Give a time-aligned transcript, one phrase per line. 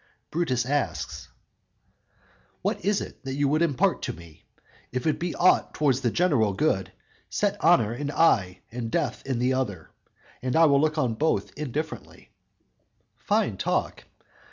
[0.31, 1.27] Brutus asks:
[2.65, 4.45] "_What is it that you would impart to me?
[4.91, 6.91] If it be aught toward the general good,
[7.29, 9.91] Set honor in eye and death in the other,
[10.41, 12.29] And I will look on both indifferently."_
[13.23, 14.05] Fine talk!